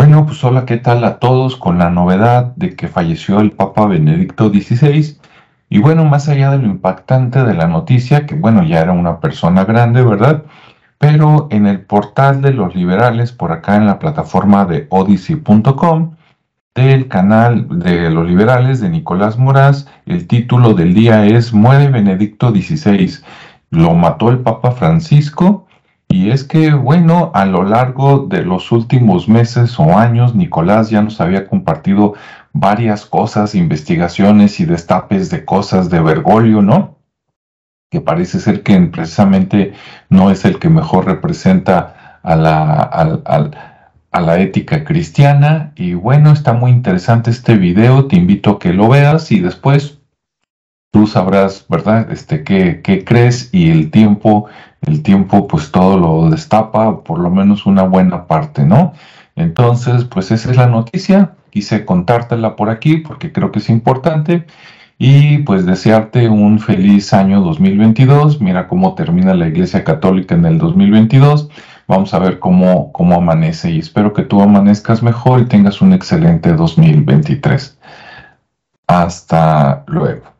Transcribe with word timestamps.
Bueno, 0.00 0.24
pues 0.24 0.42
hola, 0.44 0.64
¿qué 0.64 0.78
tal 0.78 1.04
a 1.04 1.18
todos? 1.18 1.56
Con 1.56 1.76
la 1.76 1.90
novedad 1.90 2.54
de 2.56 2.74
que 2.74 2.88
falleció 2.88 3.38
el 3.40 3.52
Papa 3.52 3.84
Benedicto 3.84 4.48
XVI. 4.48 5.18
Y 5.68 5.78
bueno, 5.78 6.06
más 6.06 6.26
allá 6.26 6.50
de 6.52 6.56
lo 6.56 6.68
impactante 6.68 7.44
de 7.44 7.52
la 7.52 7.66
noticia, 7.66 8.24
que 8.24 8.34
bueno, 8.34 8.62
ya 8.62 8.80
era 8.80 8.92
una 8.92 9.20
persona 9.20 9.66
grande, 9.66 10.02
¿verdad? 10.02 10.44
Pero 10.96 11.48
en 11.50 11.66
el 11.66 11.82
portal 11.82 12.40
de 12.40 12.54
los 12.54 12.74
liberales, 12.74 13.32
por 13.32 13.52
acá 13.52 13.76
en 13.76 13.84
la 13.84 13.98
plataforma 13.98 14.64
de 14.64 14.86
odyssey.com, 14.88 16.16
del 16.74 17.06
canal 17.08 17.66
de 17.68 18.08
los 18.08 18.26
liberales 18.26 18.80
de 18.80 18.88
Nicolás 18.88 19.36
Moraz, 19.36 19.86
el 20.06 20.26
título 20.26 20.72
del 20.72 20.94
día 20.94 21.26
es 21.26 21.52
Muere 21.52 21.90
Benedicto 21.90 22.52
XVI. 22.52 23.18
Lo 23.68 23.92
mató 23.92 24.30
el 24.30 24.38
Papa 24.38 24.70
Francisco 24.70 25.66
y 26.10 26.30
es 26.30 26.42
que, 26.42 26.74
bueno, 26.74 27.30
a 27.34 27.46
lo 27.46 27.62
largo 27.62 28.26
de 28.26 28.42
los 28.42 28.72
últimos 28.72 29.28
meses 29.28 29.78
o 29.78 29.96
años, 29.96 30.34
Nicolás 30.34 30.90
ya 30.90 31.02
nos 31.02 31.20
había 31.20 31.46
compartido 31.46 32.14
varias 32.52 33.06
cosas, 33.06 33.54
investigaciones 33.54 34.58
y 34.58 34.64
destapes 34.64 35.30
de 35.30 35.44
cosas 35.44 35.88
de 35.88 36.00
Bergoglio, 36.00 36.62
¿no? 36.62 36.98
Que 37.92 38.00
parece 38.00 38.40
ser 38.40 38.64
que 38.64 38.76
precisamente 38.80 39.72
no 40.08 40.32
es 40.32 40.44
el 40.44 40.58
que 40.58 40.68
mejor 40.68 41.06
representa 41.06 42.18
a 42.24 42.34
la, 42.34 42.72
a 44.10 44.20
la 44.20 44.38
ética 44.40 44.82
cristiana. 44.82 45.72
Y 45.76 45.94
bueno, 45.94 46.32
está 46.32 46.54
muy 46.54 46.72
interesante 46.72 47.30
este 47.30 47.54
video, 47.54 48.06
te 48.06 48.16
invito 48.16 48.50
a 48.50 48.58
que 48.58 48.72
lo 48.72 48.88
veas 48.88 49.30
y 49.30 49.38
después 49.38 49.99
tú 51.00 51.06
sabrás, 51.06 51.64
¿verdad? 51.66 52.12
Este, 52.12 52.44
qué, 52.44 52.82
qué 52.82 53.06
crees 53.06 53.48
y 53.52 53.70
el 53.70 53.90
tiempo 53.90 54.48
el 54.82 55.02
tiempo 55.02 55.46
pues 55.48 55.72
todo 55.72 55.98
lo 55.98 56.28
destapa, 56.28 57.02
por 57.04 57.20
lo 57.20 57.30
menos 57.30 57.64
una 57.64 57.84
buena 57.84 58.26
parte, 58.26 58.64
¿no? 58.66 58.92
Entonces, 59.34 60.04
pues 60.04 60.30
esa 60.30 60.50
es 60.50 60.58
la 60.58 60.66
noticia, 60.66 61.36
quise 61.48 61.86
contártela 61.86 62.54
por 62.54 62.68
aquí 62.68 62.98
porque 62.98 63.32
creo 63.32 63.50
que 63.50 63.60
es 63.60 63.70
importante 63.70 64.44
y 64.98 65.38
pues 65.38 65.64
desearte 65.64 66.28
un 66.28 66.58
feliz 66.58 67.14
año 67.14 67.40
2022. 67.40 68.42
Mira 68.42 68.68
cómo 68.68 68.94
termina 68.94 69.32
la 69.32 69.48
Iglesia 69.48 69.84
Católica 69.84 70.34
en 70.34 70.44
el 70.44 70.58
2022. 70.58 71.48
Vamos 71.88 72.12
a 72.12 72.18
ver 72.18 72.38
cómo, 72.38 72.92
cómo 72.92 73.14
amanece 73.14 73.70
y 73.70 73.78
espero 73.78 74.12
que 74.12 74.22
tú 74.22 74.42
amanezcas 74.42 75.02
mejor 75.02 75.40
y 75.40 75.46
tengas 75.46 75.80
un 75.80 75.94
excelente 75.94 76.52
2023. 76.52 77.78
Hasta 78.86 79.84
luego. 79.86 80.39